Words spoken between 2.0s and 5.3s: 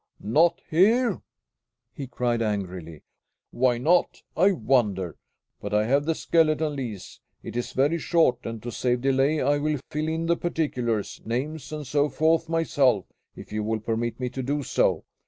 cried angrily. "Why not, I wonder!